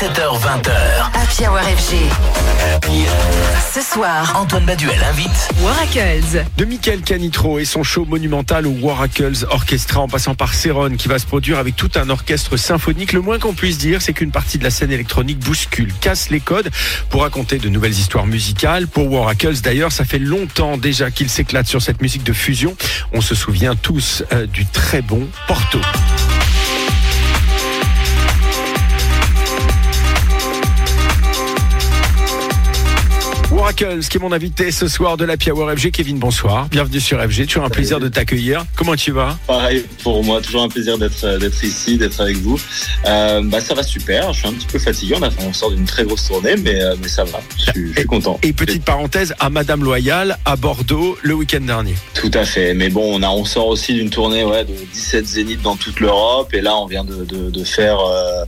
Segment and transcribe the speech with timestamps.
[0.00, 0.70] 17h20h.
[1.12, 1.96] Happy Hour FG.
[3.74, 6.46] Ce soir, Antoine Baduel invite Waracles.
[6.56, 11.06] De Michael Canitro et son show monumental au Waracles Orchestra en passant par Céron qui
[11.06, 13.12] va se produire avec tout un orchestre symphonique.
[13.12, 16.40] Le moins qu'on puisse dire, c'est qu'une partie de la scène électronique bouscule, casse les
[16.40, 16.70] codes
[17.10, 18.86] pour raconter de nouvelles histoires musicales.
[18.86, 22.74] Pour Waracles d'ailleurs, ça fait longtemps déjà qu'il s'éclate sur cette musique de fusion.
[23.12, 25.78] On se souvient tous euh, du très bon Porto.
[33.70, 35.92] Waracles, qui est mon invité ce soir de la Hour FG.
[35.92, 36.68] Kevin, bonsoir.
[36.70, 37.46] Bienvenue sur FG.
[37.46, 38.64] Toujours un plaisir de t'accueillir.
[38.76, 39.38] Comment tu vas?
[39.46, 42.60] Pareil pour moi, toujours un plaisir d'être d'être ici, d'être avec vous.
[43.06, 44.32] Euh, bah ça va super.
[44.32, 45.14] Je suis un petit peu fatigué.
[45.18, 47.40] On a on sort d'une très grosse tournée, mais euh, mais ça va.
[47.58, 48.40] Je suis, je suis content.
[48.42, 51.94] Et petite parenthèse, à Madame Loyal, à Bordeaux, le week-end dernier.
[52.14, 52.74] Tout à fait.
[52.74, 56.00] Mais bon, on a on sort aussi d'une tournée ouais de 17 zéniths dans toute
[56.00, 58.44] l'Europe, et là on vient de de, de faire euh,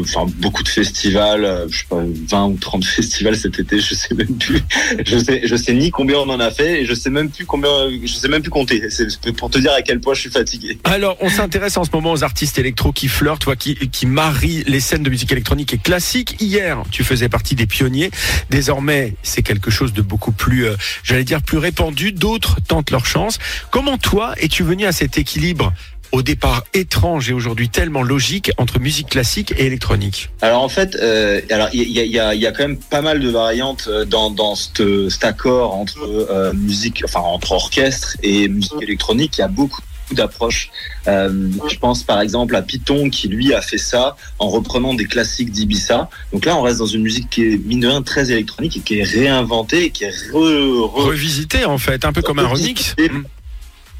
[0.00, 3.94] enfin beaucoup de festivals, euh, je sais pas 20 ou 30 festivals cet été, je
[3.94, 4.60] sais même plus.
[5.04, 7.46] Je sais je sais ni combien on en a fait et je sais même plus
[7.46, 7.70] combien
[8.04, 8.88] je sais même plus compter.
[8.90, 10.78] C'est pour te dire à quel point je suis fatigué.
[10.84, 14.64] Alors, on s'intéresse en ce moment aux artistes électro qui flirtent, toi, qui, qui marient
[14.66, 16.36] les scènes de musique électronique et classique.
[16.40, 18.10] Hier, tu faisais partie des pionniers.
[18.50, 22.12] Désormais, c'est quelque chose de beaucoup plus, euh, j'allais dire, plus répandu.
[22.12, 23.38] D'autres tentent leur chance.
[23.70, 25.72] Comment toi es-tu venu à cet équilibre
[26.12, 30.96] au départ étrange et aujourd'hui tellement logique entre musique classique et électronique Alors en fait,
[30.96, 33.88] euh, alors il y a, y, a, y a quand même pas mal de variantes
[33.88, 35.98] euh, dans dans cet, cet accord entre
[36.30, 39.38] euh, musique, enfin entre orchestre et musique électronique.
[39.38, 39.80] Il y a beaucoup
[40.12, 40.70] d'approches.
[41.08, 45.06] Euh, je pense par exemple à Python qui lui a fait ça en reprenant des
[45.06, 46.10] classiques d'Ibiza.
[46.34, 48.80] Donc là, on reste dans une musique qui est mine de rien très électronique et
[48.80, 52.46] qui est réinventée et qui est re, re- Revisité en fait, un peu comme un
[52.46, 52.94] remix.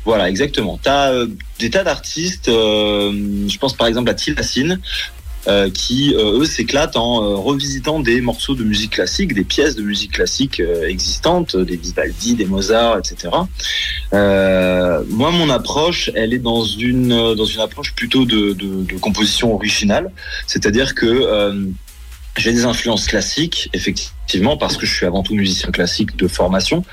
[0.04, 0.78] Voilà, exactement.
[0.82, 1.12] Tu as
[1.58, 4.80] des tas d'artistes, euh, je pense par exemple à Tilacine,
[5.48, 9.74] euh, qui, euh, eux, s'éclatent en euh, revisitant des morceaux de musique classique, des pièces
[9.74, 13.34] de musique classique euh, existantes, des Vivaldi, des Mozart, etc.
[14.12, 18.84] Euh, moi, mon approche, elle est dans une, euh, dans une approche plutôt de, de,
[18.84, 20.12] de composition originale,
[20.46, 21.64] c'est-à-dire que euh,
[22.36, 26.84] j'ai des influences classiques, effectivement, parce que je suis avant tout musicien classique de formation,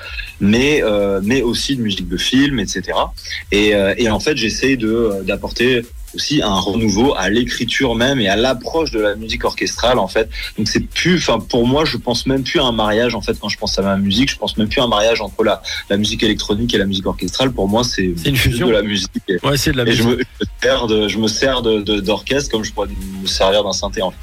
[0.42, 2.98] mais euh, mais aussi de musique de film, etc.
[3.52, 8.20] Et, euh, et en fait, j'essaie de euh, d'apporter aussi un renouveau à l'écriture même
[8.20, 10.30] et à l'approche de la musique orchestrale en fait.
[10.58, 13.38] Donc c'est plus, enfin pour moi, je pense même plus à un mariage en fait
[13.40, 15.62] quand je pense à ma musique, je pense même plus à un mariage entre la
[15.90, 17.52] la musique électronique et la musique orchestrale.
[17.52, 18.68] Pour moi, c'est une fusion.
[18.68, 19.12] de la musique.
[19.28, 20.20] Et, Ouais, c'est de la et je, musique.
[20.20, 22.88] me, je me sers de, je me sers d'orchestre comme je pourrais
[23.22, 24.18] me servir d'un synthé en fait.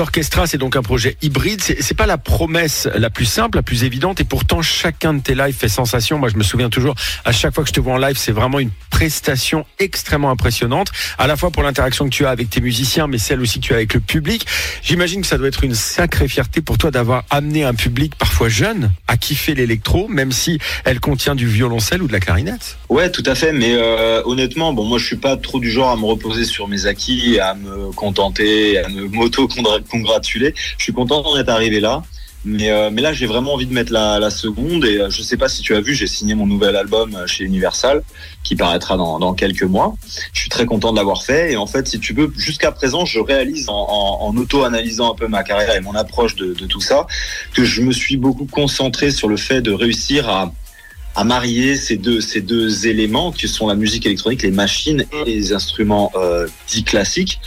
[0.00, 1.60] Orchestra, c'est donc un projet hybride.
[1.60, 5.34] C'est pas la promesse la plus simple, la plus évidente, et pourtant chacun de tes
[5.34, 6.18] lives fait sensation.
[6.18, 6.94] Moi, je me souviens toujours,
[7.24, 10.89] à chaque fois que je te vois en live, c'est vraiment une prestation extrêmement impressionnante,
[11.18, 13.66] à la fois pour l'interaction que tu as avec tes musiciens, mais celle aussi que
[13.66, 14.46] tu as avec le public.
[14.82, 18.48] J'imagine que ça doit être une sacrée fierté pour toi d'avoir amené un public parfois
[18.48, 22.78] jeune à kiffer l'électro, même si elle contient du violoncelle ou de la clarinette.
[22.88, 23.52] Ouais, tout à fait.
[23.52, 26.68] Mais euh, honnêtement, bon, moi, je suis pas trop du genre à me reposer sur
[26.68, 30.54] mes acquis, à me contenter, à me m'auto-congratuler.
[30.78, 32.02] Je suis content d'en être arrivé là.
[32.44, 34.84] Mais, euh, mais là, j'ai vraiment envie de mettre la, la seconde.
[34.84, 37.26] Et euh, je sais pas si tu as vu, j'ai signé mon nouvel album euh,
[37.26, 38.02] chez Universal,
[38.42, 39.94] qui paraîtra dans, dans quelques mois.
[40.32, 41.52] Je suis très content de l'avoir fait.
[41.52, 45.14] Et en fait, si tu veux, jusqu'à présent, je réalise en, en, en auto-analysant un
[45.14, 47.06] peu ma carrière et mon approche de, de tout ça,
[47.54, 50.52] que je me suis beaucoup concentré sur le fait de réussir à
[51.16, 55.24] à marier ces deux ces deux éléments qui sont la musique électronique, les machines et
[55.24, 57.40] les instruments euh, dits classiques.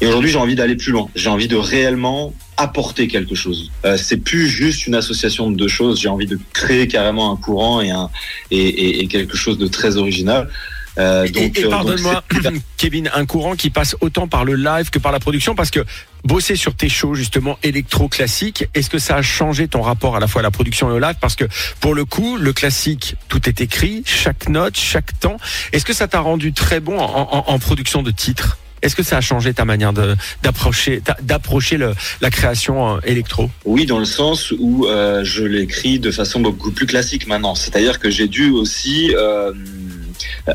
[0.00, 1.08] Et aujourd'hui, j'ai envie d'aller plus loin.
[1.14, 3.70] J'ai envie de réellement apporter quelque chose.
[3.84, 6.00] Euh, c'est plus juste une association de deux choses.
[6.00, 8.10] J'ai envie de créer carrément un courant et un
[8.50, 10.48] et, quelque chose de très original.
[10.98, 12.24] Euh, Et- donc, et, euh, pardonne-moi,
[12.76, 15.84] Kevin, un courant qui passe autant par le live que par la production, parce que
[16.24, 20.26] bosser sur tes shows justement électro-classiques, est-ce que ça a changé ton rapport à la
[20.26, 21.16] fois à la production et au live?
[21.20, 21.44] Parce que
[21.80, 25.36] pour le coup, le classique, tout est écrit, chaque note, chaque temps.
[25.72, 28.58] Est-ce que ça t'a rendu très bon en, en- en production de titres?
[28.82, 29.92] Est-ce que ça a changé ta manière
[30.42, 31.00] d'approcher
[32.20, 33.50] la création euh, électro?
[33.64, 37.54] Oui, dans le sens où euh, je l'écris de façon beaucoup plus classique maintenant.
[37.54, 39.52] C'est-à-dire que j'ai dû aussi euh,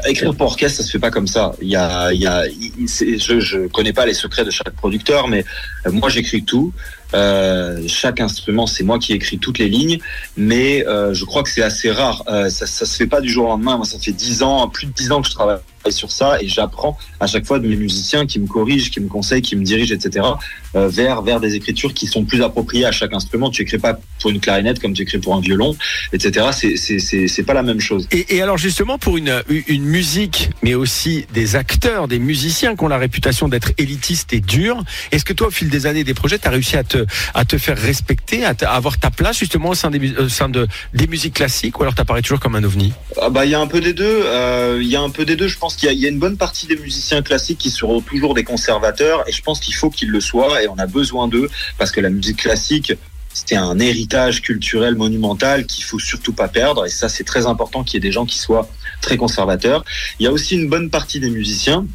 [0.08, 1.54] écrire pour orchestre, ça se fait pas comme ça.
[1.62, 5.28] Il y a, il y a, je, je connais pas les secrets de chaque producteur,
[5.28, 5.44] mais
[5.86, 6.74] euh, moi j'écris tout.
[7.14, 10.00] Euh, chaque instrument, c'est moi qui écris toutes les lignes,
[10.38, 12.24] mais euh, je crois que c'est assez rare.
[12.30, 13.76] Euh, ça, ça se fait pas du jour au lendemain.
[13.76, 15.60] Moi, ça fait dix ans, plus de dix ans que je travaille
[15.90, 19.08] sur ça et j'apprends à chaque fois de mes musiciens qui me corrigent, qui me
[19.08, 20.26] conseillent, qui me dirigent, etc.
[20.76, 23.50] Euh, vers vers des écritures qui sont plus appropriées à chaque instrument.
[23.50, 25.76] Tu écris pas pour une clarinette comme tu écris pour un violon,
[26.14, 26.48] etc.
[26.54, 28.08] C'est c'est c'est pas la même chose.
[28.12, 32.84] Et, et alors justement pour une une musique, mais aussi des acteurs, des musiciens qui
[32.84, 34.84] ont la réputation d'être élitistes et durs.
[35.12, 37.46] Est-ce que toi, au fil des années, des projets, tu as réussi à te à
[37.46, 41.08] te faire respecter, à, avoir ta place justement au sein des au sein de des
[41.08, 42.94] musiques classiques, ou alors t'apparais toujours comme un ovni?
[43.22, 44.22] Ah bah, il y a un peu des deux.
[44.26, 45.48] euh, Il y a un peu des deux.
[45.48, 48.44] Je pense qu'il y, a- une bonne partie des musiciens classiques qui seront toujours des
[48.44, 51.92] conservateurs, et je pense qu'il faut qu'ils le soient, et on a besoin d'eux parce
[51.92, 52.94] que la musique classique.
[53.34, 57.82] C'était un héritage culturel monumental qu'il faut surtout pas perdre, et ça c'est très important
[57.86, 58.70] qu'il y ait des gens qui soient
[59.00, 59.86] très conservateurs.
[60.20, 61.86] Il y a aussi une bonne partie des musiciens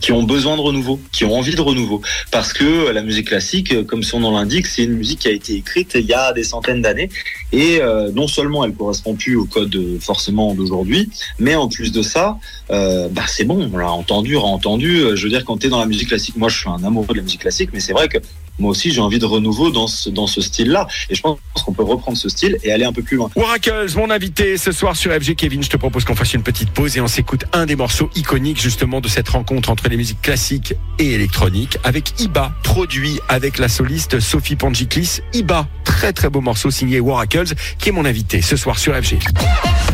[0.00, 2.00] qui ont besoin de renouveau, qui ont envie de renouveau,
[2.30, 5.54] parce que la musique classique, comme son nom l'indique, c'est une musique qui a été
[5.54, 7.08] écrite il y a des centaines d'années,
[7.52, 11.92] et euh, non seulement elle correspond plus au code euh, forcément d'aujourd'hui, mais en plus
[11.92, 12.38] de ça,
[12.70, 15.04] euh, bah c'est bon, on l'a entendu, entendu.
[15.14, 17.14] Je veux dire, quand tu dans la musique classique, moi je suis un amoureux de
[17.14, 18.18] la musique classique, mais c'est vrai que
[18.58, 21.72] moi aussi j'ai envie de renouveau dans ce, dans ce style-là, et je pense qu'on
[21.72, 23.30] peut reprendre ce style et aller un peu plus loin.
[23.36, 26.70] Oracles, mon invité ce soir sur FG Kevin, je te propose qu'on fasse une petite
[26.70, 30.22] pause et on s'écoute un des morceaux iconiques justement de cette rencontre entre les musiques
[30.22, 35.20] classiques et électroniques avec Iba, produit avec la soliste Sophie Pangiklis.
[35.32, 39.18] Iba, très très beau morceau signé Oracles, qui est mon invité ce soir sur FG.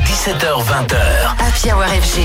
[0.06, 0.97] 17h20h.
[1.38, 2.20] Happy Hour FG.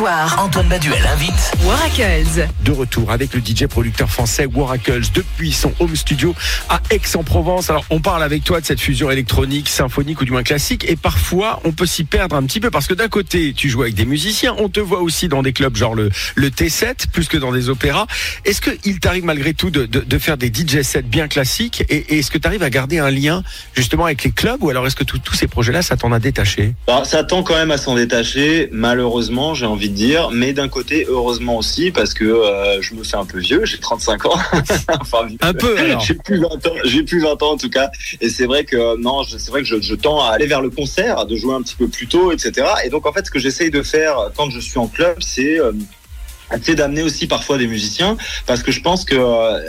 [0.00, 2.48] Soir, Antoine Baduel invite Oracles.
[2.64, 6.34] De retour avec le DJ producteur français Oracles depuis son home studio
[6.70, 7.68] à Aix-en-Provence.
[7.68, 10.96] Alors on parle avec toi de cette fusion électronique, symphonique ou du moins classique et
[10.96, 13.94] parfois on peut s'y perdre un petit peu parce que d'un côté tu joues avec
[13.94, 17.36] des musiciens, on te voit aussi dans des clubs genre le, le T7 plus que
[17.36, 18.06] dans des opéras.
[18.46, 22.14] Est-ce qu'il t'arrive malgré tout de, de, de faire des DJ sets bien classiques et,
[22.14, 23.42] et est-ce que tu arrives à garder un lien
[23.74, 26.72] justement avec les clubs ou alors est-ce que tous ces projets-là ça t'en a détaché?
[26.86, 30.68] Bah, ça tend quand même à s'en détacher, malheureusement, j'ai envie de dire, mais d'un
[30.68, 34.38] côté, heureusement aussi, parce que euh, je me fais un peu vieux, j'ai 35 ans.
[35.00, 35.28] enfin.
[35.40, 37.90] Un peu J'ai plus 20 ans, j'ai plus 20 ans en tout cas,
[38.20, 40.70] et c'est vrai que non, c'est vrai que je, je tends à aller vers le
[40.70, 42.66] concert, de jouer un petit peu plus tôt, etc.
[42.84, 45.60] Et donc en fait, ce que j'essaye de faire quand je suis en club, c'est
[45.60, 45.72] euh,
[46.62, 48.16] c'est d'amener aussi parfois des musiciens,
[48.46, 49.60] parce que je pense que euh,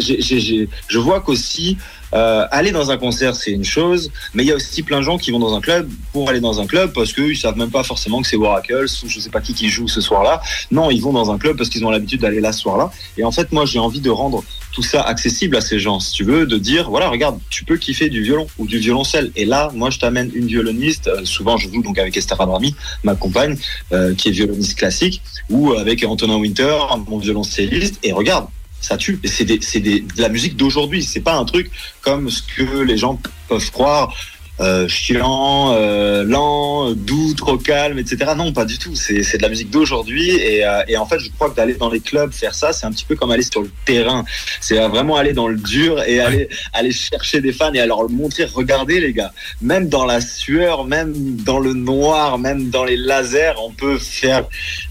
[0.00, 1.76] j'ai- j'ai- j'ai- je vois qu'aussi
[2.12, 5.04] euh, aller dans un concert, c'est une chose, mais il y a aussi plein de
[5.04, 7.70] gens qui vont dans un club pour aller dans un club parce qu'ils savent même
[7.70, 10.42] pas forcément que c'est Oracles ou je sais pas qui qui joue ce soir-là.
[10.72, 12.90] Non, ils vont dans un club parce qu'ils ont l'habitude d'aller là ce soir-là.
[13.16, 16.12] Et en fait, moi, j'ai envie de rendre tout ça accessible à ces gens, si
[16.12, 19.32] tu veux, de dire, voilà, regarde, tu peux kiffer du violon ou du violoncelle.
[19.36, 21.08] Et là, moi, je t'amène une violoniste.
[21.08, 23.56] Euh, souvent, je joue donc avec Esther Abrami, ma compagne,
[23.92, 26.78] euh, qui est violoniste classique, ou avec Antonin Winter,
[27.08, 27.98] mon violoncelliste.
[28.02, 28.46] Et regarde,
[28.80, 29.20] ça tue.
[29.24, 31.02] C'est de la musique d'aujourd'hui.
[31.02, 31.70] C'est pas un truc
[32.00, 34.14] comme ce que les gens peuvent croire.
[34.60, 38.32] Euh, chiant, euh, lent, doux, trop calme, etc.
[38.36, 38.94] Non, pas du tout.
[38.94, 41.74] C'est c'est de la musique d'aujourd'hui et, euh, et en fait, je crois que d'aller
[41.74, 44.24] dans les clubs faire ça, c'est un petit peu comme aller sur le terrain.
[44.60, 48.08] C'est vraiment aller dans le dur et aller aller chercher des fans et à leur
[48.10, 52.96] montrer, regardez les gars, même dans la sueur, même dans le noir, même dans les
[52.96, 54.44] lasers, on peut faire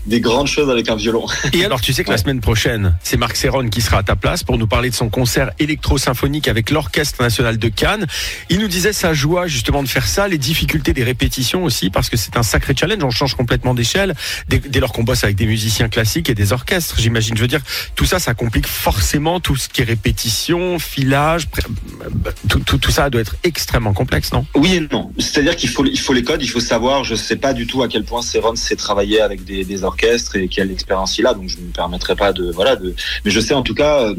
[0.10, 1.26] des grandes choses avec un violon.
[1.54, 4.16] Et alors, tu sais que la semaine prochaine, c'est Marc Serron qui sera à ta
[4.16, 8.08] place pour nous parler de son concert électro-symphonique avec l'Orchestre National de Cannes.
[8.50, 12.10] Il nous disait sa joie justement de faire ça, les difficultés des répétitions aussi, parce
[12.10, 14.16] que c'est un sacré challenge, on change complètement d'échelle
[14.48, 17.38] dès, dès lors qu'on bosse avec des musiciens classiques et des orchestres, j'imagine.
[17.38, 17.62] Je veux dire,
[17.96, 21.48] tout ça, ça complique forcément tout ce qui est répétition, filage,
[22.50, 24.46] tout, tout, tout ça doit être extrêmement complexe, non?
[24.56, 25.12] Oui et non.
[25.20, 27.04] C'est-à-dire qu'il faut, il faut les codes, il faut savoir.
[27.04, 29.99] Je sais pas du tout à quel point Céron sait travailler avec des, des orchestres
[30.04, 32.76] et quelle expérience il a, donc je ne me permettrai pas de voilà.
[32.76, 34.16] De, mais je sais en tout cas euh,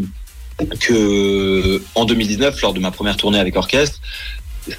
[0.80, 3.98] que en 2019, lors de ma première tournée avec orchestre,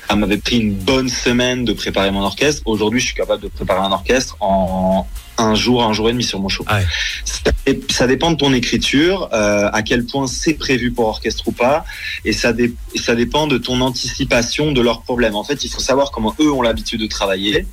[0.07, 2.61] ça m'avait pris une bonne semaine de préparer mon orchestre.
[2.65, 6.23] Aujourd'hui, je suis capable de préparer un orchestre en un jour, un jour et demi
[6.23, 6.63] sur mon show.
[6.71, 6.85] Ouais.
[7.25, 7.51] Ça,
[7.89, 11.83] ça dépend de ton écriture, euh, à quel point c'est prévu pour orchestre ou pas,
[12.25, 15.35] et ça, dé- et ça dépend de ton anticipation de leurs problèmes.
[15.35, 17.65] En fait, il faut savoir comment eux ont l'habitude de travailler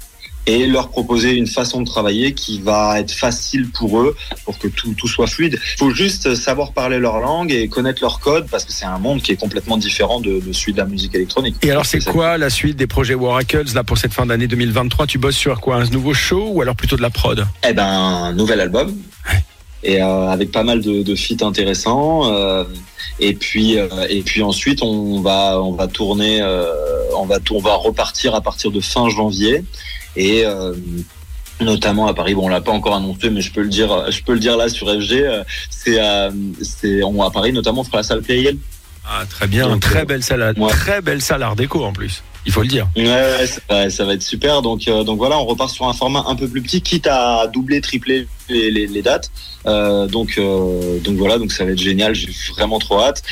[0.48, 4.66] et leur proposer une façon de travailler qui va être facile pour eux, pour que
[4.66, 5.60] tout, tout soit fluide.
[5.74, 8.98] Il faut juste savoir parler leur langue et connaître leur code, parce que c'est un
[8.98, 11.56] monde qui est complètement différent de, de celui de la musique électronique.
[11.62, 12.10] Et alors, c'est ça.
[12.10, 15.60] quoi la suite des projets Oracles là pour cette fin d'année 2023 Tu bosses sur
[15.60, 15.76] quoi?
[15.76, 17.46] Un nouveau show ou alors plutôt de la prod?
[17.68, 18.96] Eh ben, un nouvel album.
[19.84, 22.32] Et euh, avec pas mal de, de feats intéressants.
[22.32, 22.64] euh,
[23.20, 26.42] et puis, euh, et puis ensuite, on va, on va tourner,
[27.16, 29.62] on va, on va repartir à partir de fin janvier.
[30.16, 30.74] Et euh,
[31.60, 32.34] notamment à Paris.
[32.34, 34.56] Bon, on l'a pas encore annoncé, mais je peux le dire, je peux le dire
[34.56, 35.12] là sur FG.
[35.12, 36.30] euh, C'est, euh,
[36.62, 38.56] c'est, on à Paris notamment on fera la salle Pluriel.
[39.10, 40.68] Ah, très bien, Donc, très belle salle, ouais.
[40.68, 42.22] très belle salle Art déco en plus.
[42.44, 42.88] il faut le dire.
[42.94, 43.46] Ouais,
[43.90, 44.60] ça, va, être super.
[44.60, 47.80] Donc, donc voilà, on repart sur un format un peu plus petit, quitte à doubler,
[47.80, 49.30] tripler les, dates.
[49.64, 52.14] donc, donc voilà, donc ça va être génial.
[52.14, 53.22] J'ai vraiment trop hâte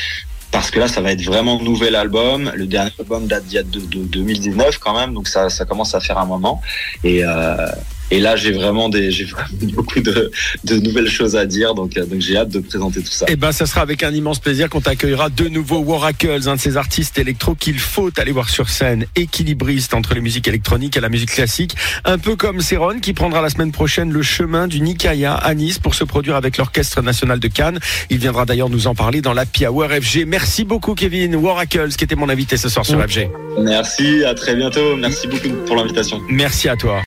[0.51, 2.51] parce que là, ça va être vraiment nouvel album.
[2.55, 6.17] Le dernier album date de, de 2019 quand même, donc ça, ça commence à faire
[6.17, 6.61] un moment.
[7.03, 7.67] Et, euh,
[8.09, 10.31] et là, j'ai vraiment des, j'ai vraiment beaucoup de,
[10.63, 13.25] de, nouvelles choses à dire, donc, euh, donc j'ai hâte de présenter tout ça.
[13.27, 16.55] Et eh ben, ça sera avec un immense plaisir qu'on t'accueillera de nouveau Waracles, un
[16.55, 20.95] de ces artistes électro qu'il faut aller voir sur scène, équilibriste entre les musiques électroniques
[20.95, 24.67] et la musique classique, un peu comme Céron qui prendra la semaine prochaine le chemin
[24.67, 27.79] du Nikaya à Nice pour se produire avec l'Orchestre National de Cannes.
[28.09, 30.25] Il viendra d'ailleurs nous en parler dans l'Happy Hour FG.
[30.25, 33.29] Merci beaucoup Kevin Waracles qui était mon invité ce soir sur FG.
[33.59, 34.95] Merci, à très bientôt.
[34.95, 36.21] Merci beaucoup pour l'invitation.
[36.29, 36.95] Merci à toi.